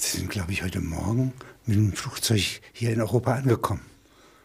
[0.00, 1.32] Sie sind, glaube ich, heute Morgen
[1.66, 3.82] mit dem Flugzeug hier in Europa angekommen.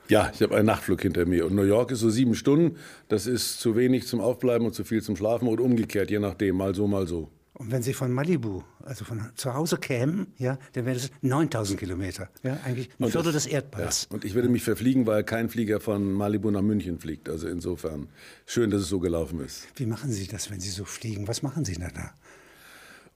[0.10, 1.46] Ja, ich habe einen Nachtflug hinter mir.
[1.46, 2.78] Und New York ist so sieben Stunden.
[3.08, 6.58] Das ist zu wenig zum Aufbleiben und zu viel zum Schlafen und umgekehrt, je nachdem,
[6.58, 7.30] mal so, mal so.
[7.54, 11.80] Und wenn Sie von Malibu, also von zu Hause kämen, ja, dann wären das 9000
[11.80, 12.30] Kilometer.
[12.42, 14.08] Ja, eigentlich ein Viertel des Erdballs.
[14.10, 17.30] Ja, und ich würde mich verfliegen, weil kein Flieger von Malibu nach München fliegt.
[17.30, 18.08] Also insofern
[18.48, 19.68] schön, dass es so gelaufen ist.
[19.76, 21.28] Wie machen Sie das, wenn Sie so fliegen?
[21.28, 22.12] Was machen Sie denn da?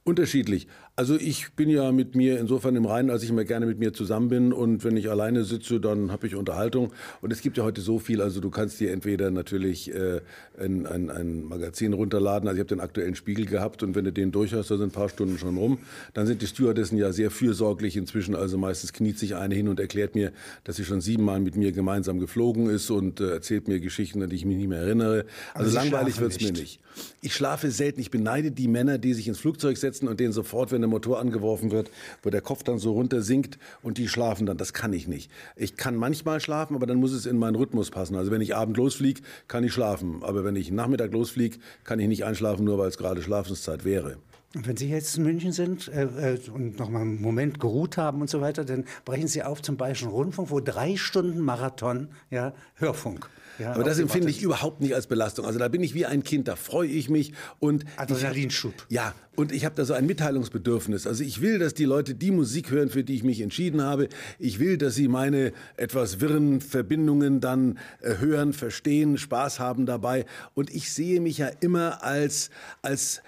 [0.07, 0.69] Unterschiedlich.
[0.95, 3.91] Also ich bin ja mit mir insofern im Reinen, als ich immer gerne mit mir
[3.91, 4.53] zusammen bin.
[4.53, 6.93] Und wenn ich alleine sitze, dann habe ich Unterhaltung.
[7.21, 10.21] Und es gibt ja heute so viel, also du kannst dir entweder natürlich äh,
[10.57, 13.83] ein, ein, ein Magazin runterladen, also ich habe den aktuellen Spiegel gehabt.
[13.83, 15.77] Und wenn du den durch hast, da sind ein paar Stunden schon rum,
[16.13, 19.79] dann sind die Stewardessen ja sehr fürsorglich inzwischen, also meistens kniet sich eine hin und
[19.79, 20.31] erklärt mir,
[20.63, 24.29] dass sie schon siebenmal mit mir gemeinsam geflogen ist und äh, erzählt mir Geschichten, an
[24.29, 25.25] die ich mich nicht mehr erinnere.
[25.53, 26.79] Also, langweilig wird's mir nicht.
[27.21, 30.73] Ich schlafe selten, ich beneide die Männer, die sich ins Flugzeug setzen und denen sofort,
[30.73, 31.89] wenn der Motor angeworfen wird,
[32.23, 34.57] wo der Kopf dann so runter sinkt und die schlafen dann.
[34.57, 35.31] Das kann ich nicht.
[35.55, 38.15] Ich kann manchmal schlafen, aber dann muss es in meinen Rhythmus passen.
[38.17, 40.21] Also wenn ich Abend losfliege, kann ich schlafen.
[40.23, 44.17] Aber wenn ich Nachmittag losfliege, kann ich nicht einschlafen, nur weil es gerade Schlafenszeit wäre.
[44.65, 48.21] Wenn Sie jetzt in München sind äh, äh, und noch mal einen Moment geruht haben
[48.21, 52.53] und so weiter, dann brechen Sie auf zum Bayerischen Rundfunk, wo drei Stunden Marathon, ja,
[52.75, 53.29] Hörfunk.
[53.59, 55.45] Ja, Aber das empfinde ich überhaupt nicht als Belastung.
[55.45, 58.73] Also da bin ich wie ein Kind, da freue ich mich und Adrenalinschub.
[58.89, 61.07] Ja, und ich habe da so ein Mitteilungsbedürfnis.
[61.07, 64.09] Also ich will, dass die Leute die Musik hören, für die ich mich entschieden habe.
[64.37, 70.25] Ich will, dass sie meine etwas wirren Verbindungen dann äh, hören, verstehen, Spaß haben dabei.
[70.53, 73.21] Und ich sehe mich ja immer als als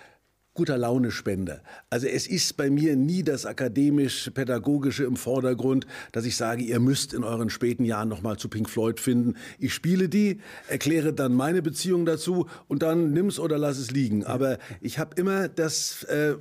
[0.60, 1.62] guter Launespender.
[1.90, 7.14] Also es ist bei mir nie das akademisch-pädagogische im Vordergrund, dass ich sage, ihr müsst
[7.14, 9.36] in euren späten Jahren noch mal zu Pink Floyd finden.
[9.58, 14.26] Ich spiele die, erkläre dann meine Beziehung dazu und dann nimm's oder lass es liegen.
[14.26, 16.36] Aber ich habe immer das äh,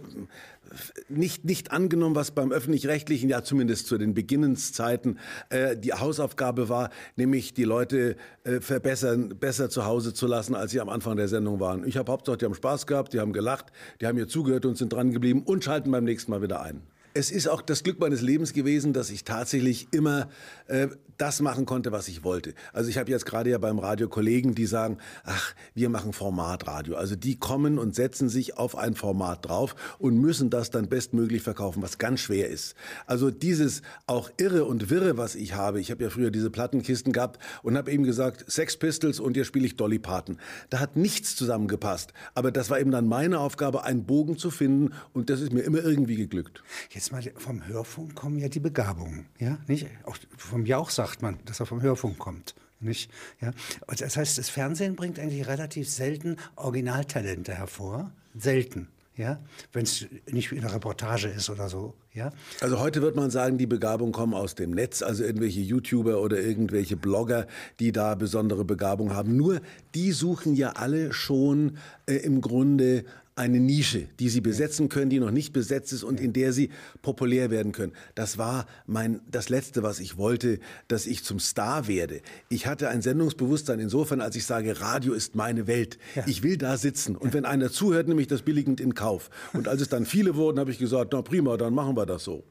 [1.08, 5.18] nicht, nicht angenommen, was beim öffentlich-rechtlichen, ja zumindest zu den Beginnenszeiten,
[5.50, 10.72] äh, die Hausaufgabe war, nämlich die Leute äh, verbessern, besser zu Hause zu lassen, als
[10.72, 11.86] sie am Anfang der Sendung waren.
[11.86, 13.66] Ich habe Hauptsache, die haben Spaß gehabt, die haben gelacht,
[14.00, 16.82] die haben mir zugehört und sind dran geblieben und schalten beim nächsten Mal wieder ein
[17.18, 20.28] es ist auch das Glück meines Lebens gewesen, dass ich tatsächlich immer
[20.68, 20.86] äh,
[21.16, 22.54] das machen konnte, was ich wollte.
[22.72, 26.94] Also ich habe jetzt gerade ja beim Radio Kollegen, die sagen, ach, wir machen Formatradio.
[26.94, 31.42] Also die kommen und setzen sich auf ein Format drauf und müssen das dann bestmöglich
[31.42, 32.76] verkaufen, was ganz schwer ist.
[33.06, 35.80] Also dieses auch irre und wirre, was ich habe.
[35.80, 39.48] Ich habe ja früher diese Plattenkisten gehabt und habe eben gesagt, Sex Pistols und jetzt
[39.48, 40.38] spiele ich Dolly Parton.
[40.70, 42.12] Da hat nichts zusammengepasst.
[42.36, 45.62] Aber das war eben dann meine Aufgabe, einen Bogen zu finden und das ist mir
[45.62, 46.62] immer irgendwie geglückt.
[46.90, 49.86] Jetzt jetzt mal vom Hörfunk kommen ja die Begabungen, ja, nicht?
[50.04, 52.54] Auch vom Jauch sagt man, dass er vom Hörfunk kommt.
[52.80, 53.10] Nicht?
[53.40, 53.52] Ja?
[53.86, 58.12] Und das heißt, das Fernsehen bringt eigentlich relativ selten Originaltalente hervor.
[58.36, 58.88] Selten.
[59.16, 59.40] Ja?
[59.72, 61.94] Wenn es nicht in einer Reportage ist oder so.
[62.12, 62.30] Ja?
[62.60, 66.40] Also heute wird man sagen, die Begabungen kommen aus dem Netz, also irgendwelche YouTuber oder
[66.40, 67.48] irgendwelche Blogger,
[67.80, 69.36] die da besondere Begabung haben.
[69.36, 69.60] Nur
[69.96, 73.04] die suchen ja alle schon äh, im Grunde
[73.38, 76.70] eine Nische, die sie besetzen können, die noch nicht besetzt ist und in der sie
[77.02, 77.92] populär werden können.
[78.14, 82.20] Das war mein, das Letzte, was ich wollte, dass ich zum Star werde.
[82.48, 85.98] Ich hatte ein Sendungsbewusstsein insofern, als ich sage, Radio ist meine Welt.
[86.14, 86.24] Ja.
[86.26, 87.16] Ich will da sitzen.
[87.16, 89.30] Und wenn einer zuhört, nehme ich das billigend in Kauf.
[89.52, 92.24] Und als es dann viele wurden, habe ich gesagt, na prima, dann machen wir das
[92.24, 92.44] so.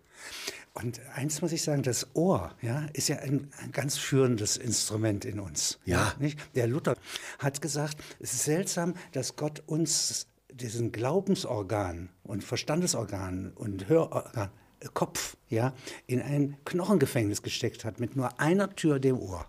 [0.74, 5.26] Und eins muss ich sagen, das Ohr ja, ist ja ein, ein ganz führendes Instrument
[5.26, 5.80] in uns.
[5.86, 6.14] Ja.
[6.20, 6.40] Nicht?
[6.56, 6.96] Der Luther
[7.40, 10.28] hat gesagt, es ist seltsam, dass Gott uns
[10.58, 15.74] diesen Glaubensorgan und Verstandesorgan und Hörorgan, äh, Kopf, ja,
[16.06, 19.46] in ein Knochengefängnis gesteckt hat mit nur einer Tür, dem Ohr.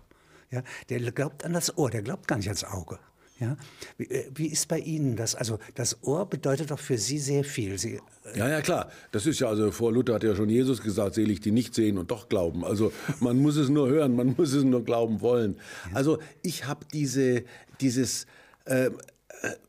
[0.51, 2.97] Ja, der glaubt an das Ohr, der glaubt gar nicht ans Auge.
[3.39, 3.55] Ja?
[3.97, 5.35] Wie, äh, wie, ist bei Ihnen das?
[5.35, 7.77] Also das Ohr bedeutet doch für Sie sehr viel.
[7.77, 8.91] Sie, äh ja, ja, klar.
[9.11, 11.97] Das ist ja, also vor Luther hat ja schon Jesus gesagt, selig die nicht sehen
[11.97, 12.65] und doch glauben.
[12.65, 15.57] Also man muss es nur hören, man muss es nur glauben wollen.
[15.89, 15.97] Ja.
[15.97, 17.43] Also ich habe diese,
[17.79, 18.25] dieses...
[18.65, 18.91] Äh,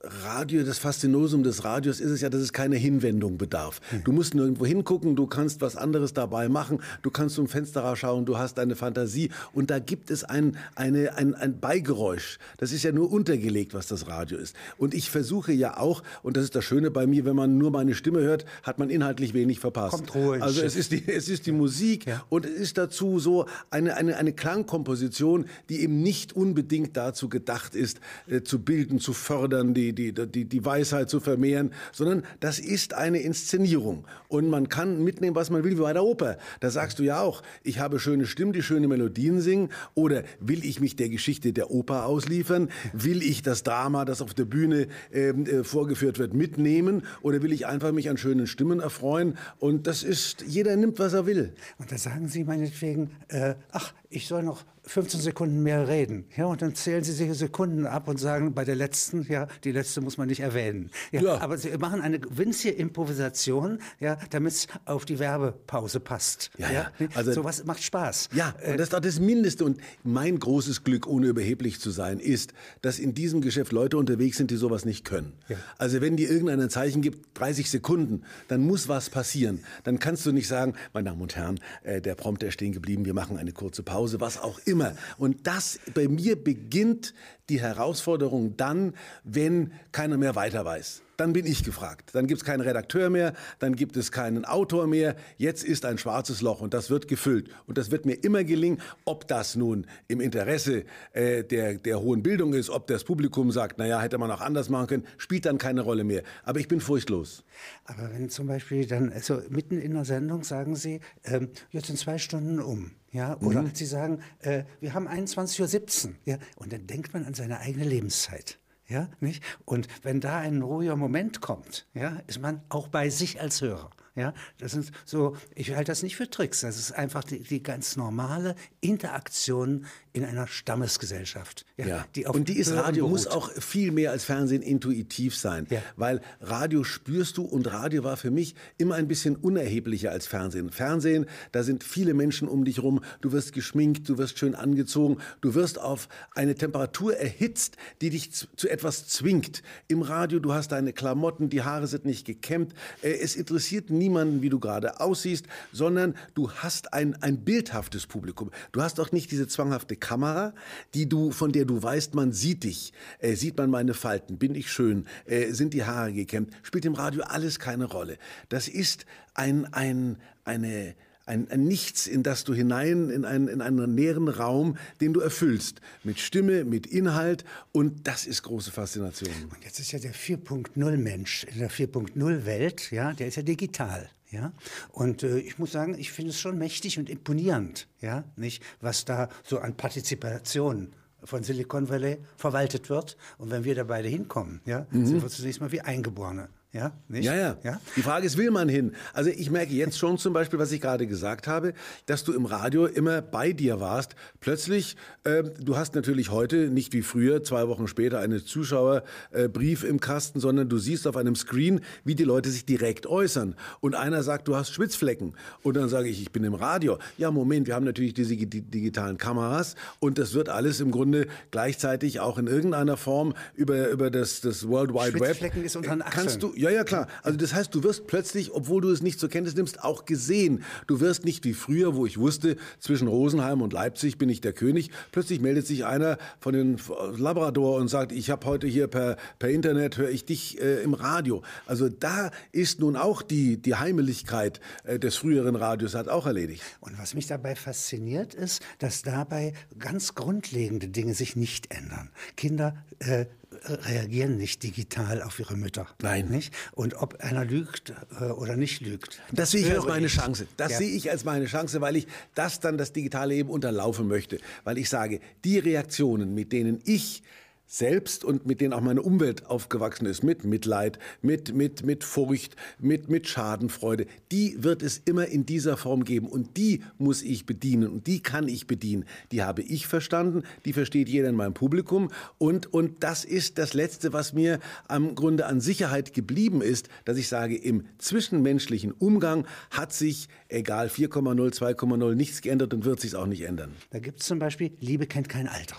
[0.03, 3.81] Radio, das Faszinosum des Radios ist es ja, dass es keine Hinwendung bedarf.
[3.91, 4.03] Hm.
[4.03, 8.25] Du musst nirgendwo hingucken, du kannst was anderes dabei machen, du kannst zum Fenster rausschauen,
[8.25, 12.38] du hast eine Fantasie und da gibt es ein, eine, ein, ein Beigeräusch.
[12.56, 14.56] Das ist ja nur untergelegt, was das Radio ist.
[14.76, 17.70] Und ich versuche ja auch, und das ist das Schöne bei mir, wenn man nur
[17.70, 19.94] meine Stimme hört, hat man inhaltlich wenig verpasst.
[19.94, 20.43] Kommt ruhig.
[20.43, 22.25] Also es ist die, es ist die Musik ja.
[22.28, 27.76] und es ist dazu so eine, eine, eine Klangkomposition, die eben nicht unbedingt dazu gedacht
[27.76, 32.23] ist, äh, zu bilden, zu fördern, erläutern, die, die, die, die Weisheit zu vermehren, sondern
[32.41, 34.05] das ist eine Inszenierung.
[34.29, 36.39] Und man kann mitnehmen, was man will, wie bei der Oper.
[36.61, 39.71] Da sagst du ja auch, ich habe schöne Stimmen, die schöne Melodien singen.
[39.95, 42.69] Oder will ich mich der Geschichte der Oper ausliefern?
[42.93, 47.03] Will ich das Drama, das auf der Bühne ähm, äh, vorgeführt wird, mitnehmen?
[47.23, 49.37] Oder will ich einfach mich an schönen Stimmen erfreuen?
[49.59, 51.53] Und das ist, jeder nimmt, was er will.
[51.79, 56.25] Und da sagen Sie meinetwegen, äh, ach, ich soll noch 15 Sekunden mehr reden.
[56.37, 59.72] Ja, und dann zählen Sie sich Sekunden ab und sagen, bei der letzten, ja, die
[59.72, 60.90] letzte muss man nicht erwähnen.
[61.12, 61.40] Ja, ja.
[61.40, 66.50] Aber Sie machen eine winzige Improvisation, ja, damit es auf die Werbepause passt.
[66.58, 66.90] Ja, ja.
[67.14, 68.28] Also, Sowas macht Spaß.
[68.34, 69.64] Ja, und das ist auch das Mindeste.
[69.64, 72.52] Und mein großes Glück, ohne überheblich zu sein, ist,
[72.82, 75.32] dass in diesem Geschäft Leute unterwegs sind, die sowas nicht können.
[75.48, 75.56] Ja.
[75.78, 79.60] Also wenn dir irgendein Zeichen gibt, 30 Sekunden, dann muss was passieren.
[79.84, 83.06] Dann kannst du nicht sagen, meine Damen und Herren, äh, der Prompter ist stehen geblieben,
[83.06, 84.94] wir machen eine kurze Pause, was auch immer immer.
[85.19, 87.15] Und das bei mir beginnt
[87.49, 88.94] die Herausforderung dann,
[89.25, 91.03] wenn keiner mehr weiter weiß.
[91.20, 92.14] Dann bin ich gefragt.
[92.14, 95.17] Dann gibt es keinen Redakteur mehr, dann gibt es keinen Autor mehr.
[95.37, 97.50] Jetzt ist ein schwarzes Loch und das wird gefüllt.
[97.67, 102.22] Und das wird mir immer gelingen, ob das nun im Interesse äh, der, der hohen
[102.22, 105.58] Bildung ist, ob das Publikum sagt, naja, hätte man auch anders machen können, spielt dann
[105.58, 106.22] keine Rolle mehr.
[106.43, 107.44] Aber ich bin furchtlos.
[107.84, 111.99] Aber wenn zum Beispiel dann, also mitten in der Sendung sagen Sie, ähm, jetzt sind
[111.99, 112.93] zwei Stunden um.
[113.12, 113.73] Ja, oder mhm.
[113.75, 116.14] Sie sagen, äh, wir haben 21.17 Uhr.
[116.25, 118.60] Ja, und dann denkt man an seine eigene Lebenszeit.
[118.90, 119.42] Ja, nicht?
[119.64, 123.90] Und wenn da ein ruhiger Moment kommt, ja, ist man auch bei sich als Hörer.
[124.17, 127.62] Ja, das sind so, ich halte das nicht für Tricks, das ist einfach die, die
[127.62, 131.65] ganz normale Interaktion in einer Stammesgesellschaft.
[131.77, 132.07] Ja, ja.
[132.17, 133.11] Die und die ist Radio, beruht.
[133.11, 135.81] muss auch viel mehr als Fernsehen intuitiv sein, ja.
[135.95, 140.71] weil Radio spürst du und Radio war für mich immer ein bisschen unerheblicher als Fernsehen.
[140.71, 145.19] Fernsehen, da sind viele Menschen um dich rum, du wirst geschminkt, du wirst schön angezogen,
[145.41, 149.62] du wirst auf eine Temperatur erhitzt, die dich zu, etwas zwingt.
[149.87, 154.00] Im Radio, du hast deine Klamotten, die Haare sind nicht gekämmt, äh, es interessiert niemanden,
[154.00, 158.50] wie du gerade aussiehst, sondern du hast ein, ein bildhaftes Publikum.
[158.73, 160.55] Du hast auch nicht diese zwanghafte Kamera,
[160.94, 162.93] die du, von der du weißt, man sieht dich.
[163.19, 164.38] Äh, sieht man meine Falten?
[164.38, 165.06] Bin ich schön?
[165.26, 166.52] Äh, sind die Haare gekämmt?
[166.62, 168.17] Spielt im Radio alles keine Rolle.
[168.49, 170.94] Das ist ein, ein, eine,
[171.26, 175.20] ein, ein, Nichts, in das du hinein, in einen, in einen näheren Raum, den du
[175.20, 175.81] erfüllst.
[176.02, 179.31] Mit Stimme, mit Inhalt und das ist große Faszination.
[179.50, 183.43] Und jetzt ist ja der 4.0 Mensch in der 4.0 Welt, ja, der ist ja
[183.43, 184.08] digital.
[184.31, 184.52] Ja,
[184.93, 189.05] und äh, ich muss sagen, ich finde es schon mächtig und imponierend, ja, nicht, was
[189.05, 190.93] da so an Partizipation
[191.25, 193.16] von Silicon Valley verwaltet wird.
[193.38, 195.06] Und wenn wir da beide hinkommen, ja, mhm.
[195.06, 196.49] sind wir zunächst mal wie Eingeborene.
[196.72, 197.25] Ja, nicht?
[197.25, 197.81] Ja, ja, ja.
[197.96, 198.93] Die Frage ist, will man hin?
[199.12, 201.75] Also ich merke jetzt schon zum Beispiel, was ich gerade gesagt habe,
[202.06, 204.14] dass du im Radio immer bei dir warst.
[204.38, 209.88] Plötzlich, äh, du hast natürlich heute nicht wie früher, zwei Wochen später, einen Zuschauerbrief äh,
[209.88, 213.56] im Kasten, sondern du siehst auf einem Screen, wie die Leute sich direkt äußern.
[213.81, 215.34] Und einer sagt, du hast Schwitzflecken.
[215.64, 216.99] Und dann sage ich, ich bin im Radio.
[217.19, 222.20] Ja, Moment, wir haben natürlich diese digitalen Kameras und das wird alles im Grunde gleichzeitig
[222.20, 225.26] auch in irgendeiner Form über, über das, das World Wide Web.
[225.26, 226.26] Schwitzflecken ist unter den Achseln.
[226.26, 227.09] Kannst du, ja, ja, klar.
[227.23, 230.62] Also das heißt, du wirst plötzlich, obwohl du es nicht zur Kenntnis nimmst, auch gesehen.
[230.87, 234.53] Du wirst nicht wie früher, wo ich wusste, zwischen Rosenheim und Leipzig bin ich der
[234.53, 234.91] König.
[235.11, 236.77] Plötzlich meldet sich einer von den
[237.17, 240.93] Labrador und sagt, ich habe heute hier per, per Internet, höre ich dich äh, im
[240.93, 241.43] Radio.
[241.65, 246.62] Also da ist nun auch die, die Heimeligkeit äh, des früheren Radios hat auch erledigt.
[246.81, 252.11] Und was mich dabei fasziniert ist, dass dabei ganz grundlegende Dinge sich nicht ändern.
[252.37, 253.25] Kinder äh,
[253.69, 255.87] reagieren nicht digital auf ihre Mütter.
[256.03, 256.29] Nein.
[256.29, 256.53] Nicht?
[256.73, 259.21] Und ob einer lügt äh, oder nicht lügt.
[259.31, 260.15] Das, das sehe ich als meine ich.
[260.15, 260.47] Chance.
[260.57, 260.79] Das ja.
[260.79, 264.38] sehe ich als meine Chance, weil ich das dann das digitale Leben unterlaufen möchte.
[264.64, 267.23] Weil ich sage, die Reaktionen, mit denen ich
[267.71, 272.57] selbst und mit denen auch meine Umwelt aufgewachsen ist, mit Mitleid, mit, mit, mit Furcht,
[272.81, 277.47] mit, mit Schadenfreude, die wird es immer in dieser Form geben und die muss ich
[277.47, 279.05] bedienen und die kann ich bedienen.
[279.31, 283.73] Die habe ich verstanden, die versteht jeder in meinem Publikum und, und das ist das
[283.73, 284.59] Letzte, was mir
[284.89, 290.89] am Grunde an Sicherheit geblieben ist, dass ich sage, im zwischenmenschlichen Umgang hat sich, egal
[290.89, 293.77] 4,0, 2,0, nichts geändert und wird sich auch nicht ändern.
[293.91, 295.77] Da gibt es zum Beispiel, Liebe kennt kein Alter.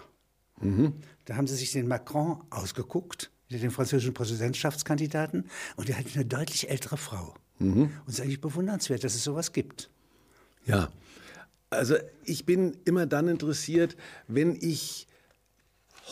[0.62, 0.94] Mhm.
[1.25, 6.70] Da haben sie sich den Macron ausgeguckt, den französischen Präsidentschaftskandidaten, und der hat eine deutlich
[6.70, 7.34] ältere Frau.
[7.60, 7.84] Mhm.
[7.84, 9.89] Und es ist eigentlich bewundernswert, dass es sowas gibt.
[10.65, 10.89] Ja,
[11.70, 15.08] also ich bin immer dann interessiert, wenn ich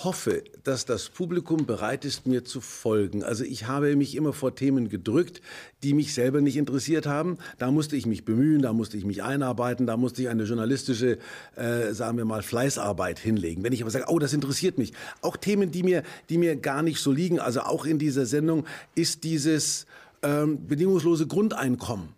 [0.04, 3.24] hoffe, dass das Publikum bereit ist, mir zu folgen.
[3.24, 5.42] Also ich habe mich immer vor Themen gedrückt,
[5.84, 7.38] die mich selber nicht interessiert haben.
[7.58, 11.18] Da musste ich mich bemühen, da musste ich mich einarbeiten, da musste ich eine journalistische,
[11.56, 13.64] äh, sagen wir mal, Fleißarbeit hinlegen.
[13.64, 16.84] Wenn ich aber sage, oh, das interessiert mich, auch Themen, die mir, die mir gar
[16.84, 18.66] nicht so liegen, also auch in dieser Sendung
[18.96, 19.86] ist dieses
[20.22, 22.10] ähm, bedingungslose Grundeinkommen.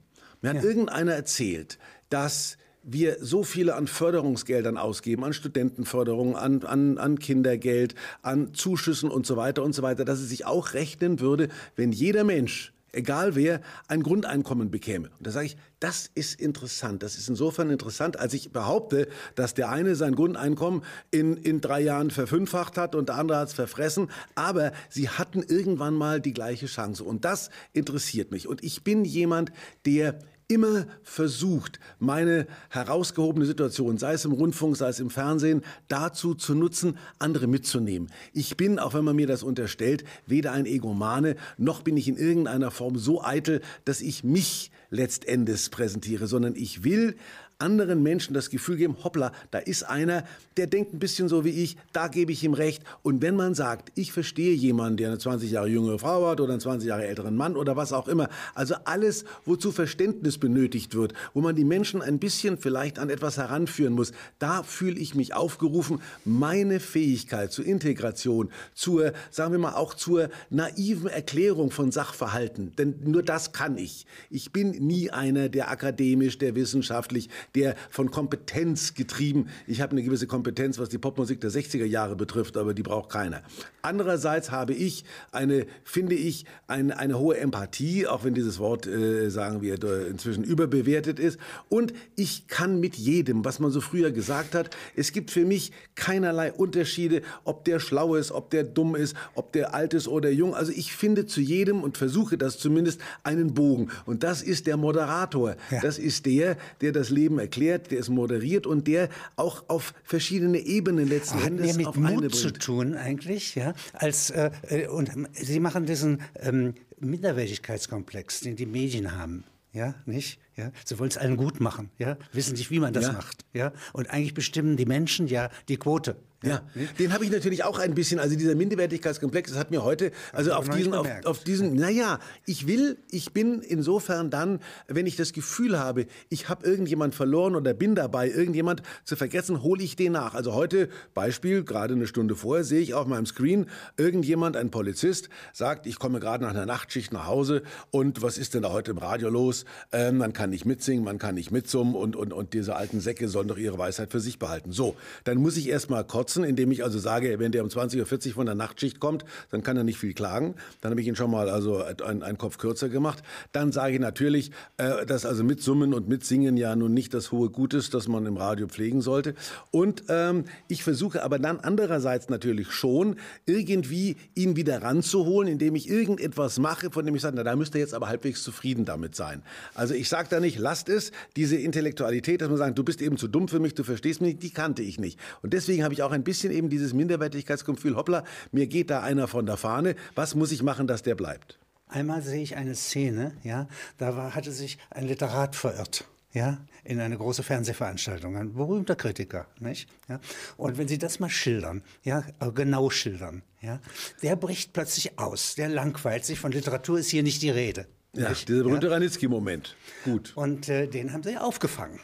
[0.42, 0.64] Mir hat ja.
[0.64, 1.78] irgendeiner erzählt,
[2.10, 9.10] dass wir so viele an Förderungsgeldern ausgeben, an Studentenförderung, an, an, an Kindergeld, an Zuschüssen
[9.10, 12.74] und so weiter und so weiter, dass es sich auch rechnen würde, wenn jeder Mensch,
[12.92, 15.10] egal wer, ein Grundeinkommen bekäme.
[15.18, 17.04] Und da sage ich, das ist interessant.
[17.04, 21.82] Das ist insofern interessant, als ich behaupte, dass der eine sein Grundeinkommen in, in drei
[21.82, 24.10] Jahren verfünffacht hat und der andere hat es verfressen.
[24.36, 27.04] Aber sie hatten irgendwann mal die gleiche Chance.
[27.04, 28.48] Und das interessiert mich.
[28.48, 29.52] Und ich bin jemand,
[29.86, 30.20] der
[30.52, 36.54] immer versucht, meine herausgehobene Situation, sei es im Rundfunk, sei es im Fernsehen, dazu zu
[36.54, 38.12] nutzen, andere mitzunehmen.
[38.34, 42.18] Ich bin, auch wenn man mir das unterstellt, weder ein Egomane, noch bin ich in
[42.18, 47.16] irgendeiner Form so eitel, dass ich mich letztendlich präsentiere, sondern ich will
[47.62, 50.26] anderen Menschen das Gefühl geben, hoppla, da ist einer,
[50.58, 52.84] der denkt ein bisschen so wie ich, da gebe ich ihm recht.
[53.04, 56.54] Und wenn man sagt, ich verstehe jemanden, der eine 20 Jahre jüngere Frau hat oder
[56.54, 61.14] einen 20 Jahre älteren Mann oder was auch immer, also alles, wozu Verständnis benötigt wird,
[61.34, 65.34] wo man die Menschen ein bisschen vielleicht an etwas heranführen muss, da fühle ich mich
[65.34, 72.74] aufgerufen, meine Fähigkeit zur Integration, zur, sagen wir mal, auch zur naiven Erklärung von Sachverhalten,
[72.78, 74.06] denn nur das kann ich.
[74.30, 79.48] Ich bin nie einer, der akademisch, der wissenschaftlich, der von Kompetenz getrieben.
[79.68, 83.10] Ich habe eine gewisse Kompetenz, was die Popmusik der 60er Jahre betrifft, aber die braucht
[83.10, 83.42] keiner.
[83.82, 89.30] Andererseits habe ich eine, finde ich, eine, eine hohe Empathie, auch wenn dieses Wort, äh,
[89.30, 91.40] sagen wir, inzwischen überbewertet ist.
[91.70, 95.72] Und ich kann mit jedem, was man so früher gesagt hat, es gibt für mich
[95.96, 100.30] keinerlei Unterschiede, ob der schlau ist, ob der dumm ist, ob der alt ist oder
[100.30, 100.54] jung.
[100.54, 103.90] Also ich finde zu jedem und versuche das zumindest einen Bogen.
[104.06, 105.56] Und das ist der Moderator.
[105.70, 105.82] Ja.
[105.82, 110.60] Das ist der, der das Leben erklärt, der es moderiert und der auch auf verschiedene
[110.60, 113.74] Ebenen letzten Hat Endes mit auf Mut zu tun eigentlich, ja.
[113.94, 119.44] Als äh, äh, und Sie machen diesen ähm, Minderwertigkeitskomplex, den die Medien haben,
[119.74, 120.40] ja, nicht?
[120.58, 123.14] Ja, sie wollen es allen gut machen, ja, wissen nicht, wie man das ja.
[123.14, 126.64] macht, ja, und eigentlich bestimmen die Menschen ja die Quote, ja,
[126.98, 130.54] den habe ich natürlich auch ein bisschen, also dieser Minderwertigkeitskomplex, das hat mir heute, also
[130.54, 132.18] auf diesen, auf, auf diesen, naja,
[132.48, 137.56] ich will, ich bin insofern dann, wenn ich das Gefühl habe, ich habe irgendjemand verloren
[137.56, 140.34] oder bin dabei, irgendjemand zu vergessen, hole ich den nach.
[140.34, 143.68] Also heute, Beispiel, gerade eine Stunde vorher, sehe ich auf meinem Screen,
[143.98, 148.56] irgendjemand, ein Polizist, sagt, ich komme gerade nach einer Nachtschicht nach Hause und was ist
[148.56, 149.66] denn da heute im Radio los?
[149.92, 153.28] Ähm, man kann nicht mitsingen, man kann nicht mitsummen und, und, und diese alten Säcke
[153.28, 154.72] sollen doch ihre Weisheit für sich behalten.
[154.72, 157.70] So, dann muss ich erst mal kurz kotzen, indem ich also sage, wenn der um
[157.70, 160.56] 20.40 Uhr von der Nachtschicht kommt, dann kann er nicht viel klagen.
[160.80, 163.22] Dann habe ich ihn schon mal also einen Kopf kürzer gemacht.
[163.52, 167.14] Dann sage ich natürlich, äh, dass also mit Summen und mit Singen ja nun nicht
[167.14, 169.36] das hohe Gut ist, das man im Radio pflegen sollte.
[169.72, 175.90] Und ähm, ich versuche aber dann andererseits natürlich schon, irgendwie ihn wieder ranzuholen, indem ich
[175.90, 179.44] irgendetwas mache, von dem ich sage, na, da müsste jetzt aber halbwegs zufrieden damit sein.
[179.76, 183.18] Also ich sage da nicht, lasst es, diese Intellektualität, dass man sagt, du bist eben
[183.18, 185.20] zu dumm für mich, du verstehst mich, die kannte ich nicht.
[185.42, 189.02] Und deswegen habe ich auch ein ein bisschen eben dieses Minderwertigkeitsgefühl, hoppla, mir geht da
[189.02, 191.60] einer von der Fahne, was muss ich machen, dass der bleibt?
[191.88, 196.06] Einmal sehe ich eine Szene, ja, da war, hatte sich ein Literat verirrt.
[196.34, 199.90] Ja, in eine große Fernsehveranstaltung, ein berühmter Kritiker, nicht?
[200.08, 200.22] Ja,
[200.56, 203.82] und wenn Sie das mal schildern, ja, äh, genau schildern, ja,
[204.24, 207.86] der bricht plötzlich aus, der langweilt sich, von Literatur ist hier nicht die Rede.
[208.14, 208.94] Ja, dieser berühmte ja?
[208.94, 209.76] Ranitzky-Moment.
[210.06, 210.32] Gut.
[210.36, 212.00] Und äh, den haben Sie aufgefangen.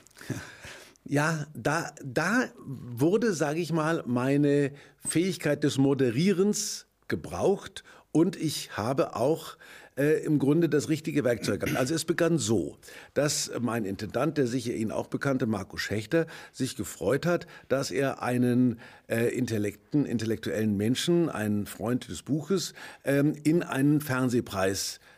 [1.09, 9.15] Ja, da, da wurde, sage ich mal, meine Fähigkeit des Moderierens gebraucht und ich habe
[9.15, 9.57] auch
[9.95, 11.77] äh, im Grunde das richtige Werkzeug gehabt.
[11.77, 12.77] Also es begann so,
[13.13, 18.21] dass mein Intendant, der sicher Ihnen auch bekannte, Markus Schächter, sich gefreut hat, dass er
[18.21, 22.73] einen äh, Intellekten, intellektuellen Menschen, einen Freund des Buches,
[23.05, 25.16] ähm, in einen Fernsehpreis äh,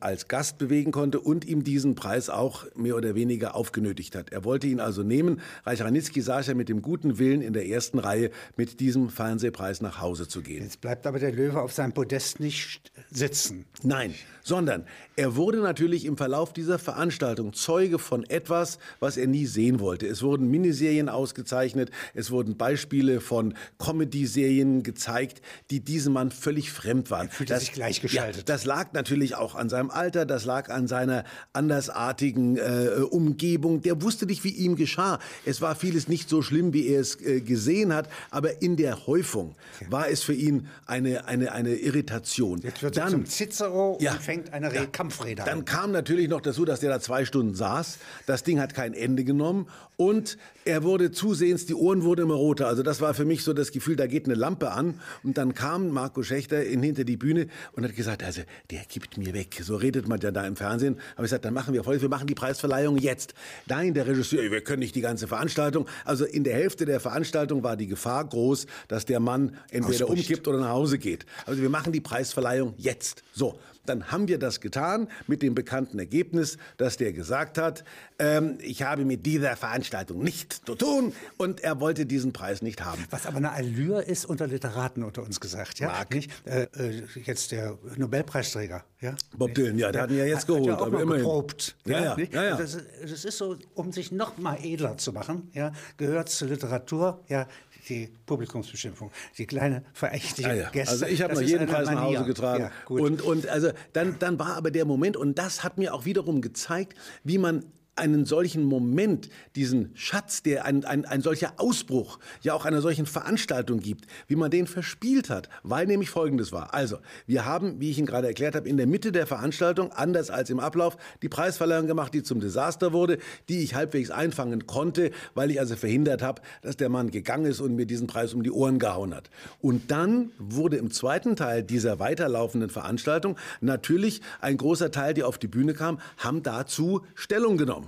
[0.00, 4.32] als Gast bewegen konnte und ihm diesen Preis auch mehr oder weniger aufgenötigt hat.
[4.32, 5.40] Er wollte ihn also nehmen.
[5.64, 9.82] Reich Ranitzky saß ja mit dem guten Willen in der ersten Reihe mit diesem Fernsehpreis
[9.82, 10.62] nach Hause zu gehen.
[10.62, 13.66] Jetzt bleibt aber der Löwe auf seinem Podest nicht sitzen.
[13.82, 14.84] Nein, sondern
[15.16, 20.06] er wurde natürlich im Verlauf dieser Veranstaltung Zeuge von etwas, was er nie sehen wollte.
[20.06, 27.10] Es wurden Miniserien ausgezeichnet, es wurden Beispiele von Comedy-Serien gezeigt, die diesem Mann völlig fremd
[27.10, 27.28] waren.
[27.28, 28.48] Er fühlte das, sich gleichgeschaltet.
[28.48, 33.82] Ja, das lag natürlich auch an seinem Alter, das lag an seiner andersartigen äh, Umgebung.
[33.82, 35.18] Der wusste nicht, wie ihm geschah.
[35.44, 39.06] Es war vieles nicht so schlimm, wie er es äh, gesehen hat, aber in der
[39.06, 39.54] Häufung
[39.90, 42.60] war es für ihn eine, eine, eine Irritation.
[42.62, 45.48] Jetzt wird er zum Cicero ja, und fängt eine ja, Kampfrede an.
[45.48, 47.98] Dann kam natürlich noch dazu, dass der da zwei Stunden saß.
[48.26, 52.66] Das Ding hat kein Ende genommen und er wurde zusehends, die Ohren wurden immer roter.
[52.68, 55.00] Also das war für mich so das Gefühl, da geht eine Lampe an.
[55.22, 59.18] Und dann kam Marco Schächter in, hinter die Bühne und hat gesagt, also der gibt
[59.18, 59.60] mir weg.
[59.62, 60.98] So redet man ja da im Fernsehen.
[61.14, 63.34] Aber ich gesagt, dann machen wir folgendes, wir machen die Preisverleihung jetzt.
[63.66, 65.86] Nein, der Regisseur, wir können nicht die ganze Veranstaltung.
[66.04, 70.28] Also in der Hälfte der Veranstaltung war die Gefahr groß, dass der Mann entweder Ausbricht.
[70.28, 71.26] umkippt oder nach Hause geht.
[71.46, 73.22] Also wir machen die Preisverleihung jetzt.
[73.32, 77.84] So, dann haben wir das getan mit dem bekannten Ergebnis, dass der gesagt hat,
[78.18, 82.84] ähm, ich habe mit dieser Veranstaltung nichts zu tun und er wollte diesen Preis nicht
[82.84, 83.04] haben.
[83.10, 85.88] Was aber eine Allure ist unter Literaten unter uns gesagt, ja?
[85.88, 86.14] Mag.
[86.14, 86.30] Nicht?
[86.44, 89.14] Äh, äh, jetzt der Nobelpreisträger, ja?
[89.36, 91.24] Bob Dylan, ja, der hat ihn ja jetzt geholt, hat ja aber immerhin.
[91.24, 92.56] Geprobt, ja, ja, ja, ja, ja.
[92.56, 97.20] Das, das, ist so, um sich noch mal edler zu machen, ja, gehört zur Literatur,
[97.28, 97.46] ja,
[97.88, 100.70] die Publikumsbeschimpfung, die kleine verächtliche ah, ja.
[100.70, 100.92] Gäste.
[100.92, 102.64] Also ich habe noch jeden Preis nach Hause getragen.
[102.64, 106.04] Ja, und, und also dann, dann war aber der Moment, und das hat mir auch
[106.04, 112.18] wiederum gezeigt, wie man einen solchen Moment, diesen Schatz, der ein, ein, ein solcher Ausbruch
[112.40, 116.72] ja auch einer solchen Veranstaltung gibt, wie man den verspielt hat, weil nämlich Folgendes war.
[116.72, 120.30] Also, wir haben, wie ich Ihnen gerade erklärt habe, in der Mitte der Veranstaltung, anders
[120.30, 123.18] als im Ablauf, die Preisverleihung gemacht, die zum Desaster wurde,
[123.48, 127.60] die ich halbwegs einfangen konnte, weil ich also verhindert habe, dass der Mann gegangen ist
[127.60, 129.28] und mir diesen Preis um die Ohren gehauen hat.
[129.60, 135.36] Und dann wurde im zweiten Teil dieser weiterlaufenden Veranstaltung natürlich ein großer Teil, die auf
[135.36, 137.81] die Bühne kam, haben dazu Stellung genommen.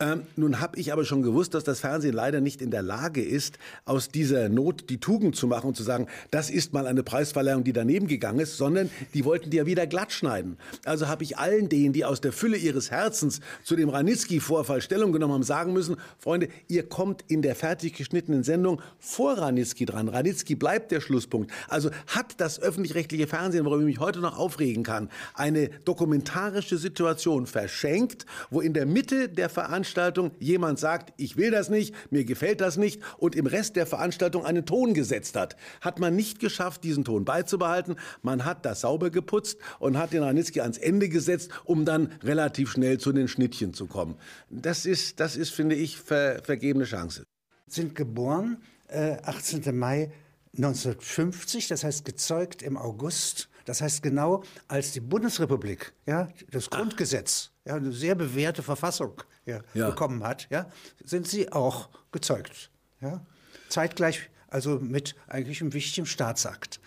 [0.00, 3.22] Ähm, nun habe ich aber schon gewusst, dass das Fernsehen leider nicht in der Lage
[3.22, 7.04] ist, aus dieser Not die Tugend zu machen und zu sagen, das ist mal eine
[7.04, 10.58] Preisverleihung, die daneben gegangen ist, sondern die wollten die ja wieder glatt schneiden.
[10.84, 15.12] Also habe ich allen denen, die aus der Fülle ihres Herzens zu dem Ranitzky-Vorfall Stellung
[15.12, 20.08] genommen haben, sagen müssen, Freunde, ihr kommt in der fertig geschnittenen Sendung vor Ranitzky dran.
[20.08, 21.52] Ranitzky bleibt der Schlusspunkt.
[21.68, 27.46] Also hat das öffentlich-rechtliche Fernsehen, worüber ich mich heute noch aufregen kann, eine dokumentarische Situation
[27.46, 32.24] verschenkt, wo in der Mitte der Veranstaltung Veranstaltung jemand sagt, ich will das nicht, mir
[32.24, 36.40] gefällt das nicht und im Rest der Veranstaltung einen Ton gesetzt hat, hat man nicht
[36.40, 37.96] geschafft, diesen Ton beizubehalten.
[38.22, 42.70] Man hat das sauber geputzt und hat den Ranitzky ans Ende gesetzt, um dann relativ
[42.70, 44.16] schnell zu den Schnittchen zu kommen.
[44.48, 47.24] Das ist, das ist finde ich, ver, vergebene Chance.
[47.66, 48.56] Sind geboren
[48.88, 49.76] äh, 18.
[49.76, 50.10] Mai
[50.56, 57.50] 1950, das heißt gezeugt im August, das heißt genau als die Bundesrepublik, ja, das Grundgesetz,
[57.64, 59.90] ja, eine sehr bewährte Verfassung ja, ja.
[59.90, 60.68] bekommen hat, ja,
[61.04, 62.70] sind sie auch gezeugt.
[63.00, 63.24] Ja?
[63.68, 66.80] Zeitgleich also mit eigentlich einem wichtigen Staatsakt.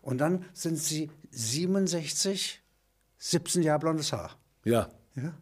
[0.00, 2.62] Und dann sind sie 67,
[3.18, 4.38] 17 Jahre blondes Haar.
[4.64, 4.88] Ja.
[5.14, 5.34] Ja.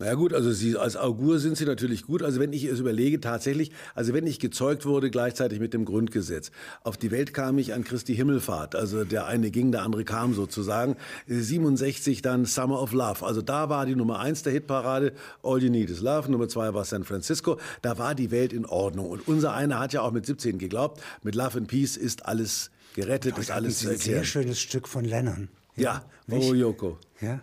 [0.00, 2.22] Naja gut, also Sie als Augur sind Sie natürlich gut.
[2.22, 6.52] Also wenn ich es überlege, tatsächlich, also wenn ich gezeugt wurde gleichzeitig mit dem Grundgesetz,
[6.84, 10.34] auf die Welt kam ich an Christi Himmelfahrt, also der eine ging, der andere kam
[10.34, 10.94] sozusagen.
[11.26, 15.68] 67 dann Summer of Love, also da war die Nummer eins der Hitparade, All You
[15.68, 19.10] Need Is Love, Nummer zwei war San Francisco, da war die Welt in Ordnung.
[19.10, 22.70] Und unser einer hat ja auch mit 17 geglaubt, mit Love and Peace ist alles
[22.94, 24.18] gerettet, ist alles zu erklären.
[24.18, 25.48] Ein sehr schönes Stück von Lennon.
[25.80, 26.98] Ja, ja Yoko.
[27.20, 27.40] Ja,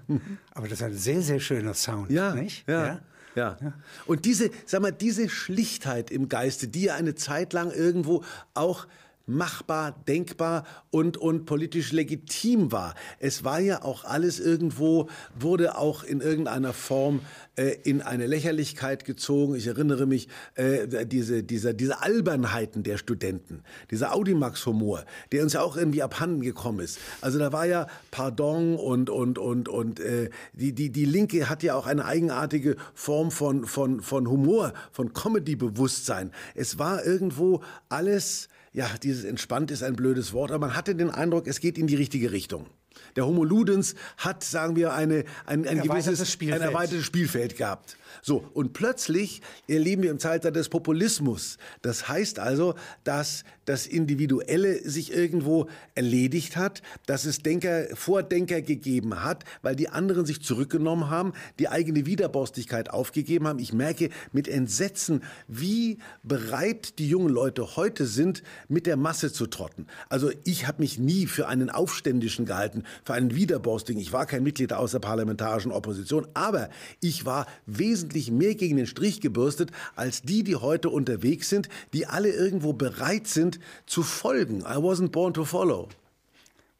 [0.53, 2.67] aber das ist ein sehr, sehr schöner Sound, ja, nicht?
[2.67, 2.85] Ja.
[2.85, 3.01] ja.
[3.35, 3.57] Ja.
[4.05, 8.87] Und diese, sag mal, diese Schlichtheit im Geiste, die ja eine Zeit lang irgendwo auch
[9.25, 12.95] machbar, denkbar und, und politisch legitim war.
[13.19, 17.21] Es war ja auch alles irgendwo, wurde auch in irgendeiner Form
[17.55, 19.55] äh, in eine Lächerlichkeit gezogen.
[19.55, 25.61] Ich erinnere mich, äh, diese, diese, diese Albernheiten der Studenten, dieser Audimax-Humor, der uns ja
[25.61, 26.99] auch irgendwie abhanden gekommen ist.
[27.21, 31.63] Also da war ja Pardon und, und, und, und äh, die, die, die Linke hat
[31.63, 36.31] ja auch eine eigenartige Form von, von, von Humor, von Comedy-Bewusstsein.
[36.53, 41.09] Es war irgendwo alles ja, dieses entspannt ist ein blödes Wort, aber man hatte den
[41.09, 42.67] Eindruck, es geht in die richtige Richtung.
[43.15, 46.61] Der Homo Ludens hat, sagen wir, eine, ein, ein, gewisses Spielfeld.
[46.61, 47.97] ein erweitertes Spielfeld gehabt.
[48.21, 51.57] So, und plötzlich erleben wir im Zeitalter des Populismus.
[51.81, 59.23] Das heißt also, dass das Individuelle sich irgendwo erledigt hat, dass es Denker, Vordenker gegeben
[59.23, 63.59] hat, weil die anderen sich zurückgenommen haben, die eigene Widerborstigkeit aufgegeben haben.
[63.59, 69.47] Ich merke mit Entsetzen, wie bereit die jungen Leute heute sind, mit der Masse zu
[69.47, 69.87] trotten.
[70.09, 73.99] Also ich habe mich nie für einen Aufständischen gehalten, für einen Widerborstigen.
[73.99, 76.69] Ich war kein Mitglied der außerparlamentarischen Opposition, aber
[77.01, 82.05] ich war wesentlich mehr gegen den Strich gebürstet als die, die heute unterwegs sind, die
[82.07, 84.61] alle irgendwo bereit sind zu folgen.
[84.61, 85.89] I wasn't born to follow.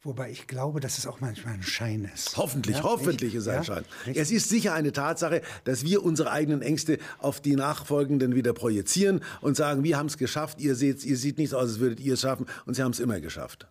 [0.04, 2.38] Wobei ich glaube, dass es auch manchmal ein Schein ist.
[2.38, 3.42] Hoffentlich, Ja, hoffentlich nicht?
[3.42, 3.86] ist ein Ja, Schein.
[4.06, 4.18] nicht?
[4.20, 9.22] Es ist sicher eine Tatsache, dass wir unsere eigenen Ängste auf die Nachfolgenden wieder projizieren
[9.42, 12.14] und sagen, wir haben es geschafft, ihr seht, ihr seht nicht aus, als würdet ihr
[12.14, 13.66] es schaffen und sie haben es immer geschafft.